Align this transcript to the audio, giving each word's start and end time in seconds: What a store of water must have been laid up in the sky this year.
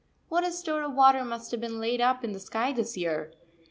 What 0.29 0.43
a 0.43 0.51
store 0.51 0.81
of 0.81 0.95
water 0.95 1.23
must 1.23 1.51
have 1.51 1.61
been 1.61 1.79
laid 1.79 2.01
up 2.01 2.23
in 2.23 2.31
the 2.31 2.39
sky 2.39 2.73
this 2.73 2.97
year. 2.97 3.31